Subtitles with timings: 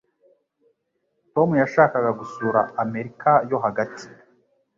[1.33, 4.05] Tom yashakaga gusura Amerika yo Hagati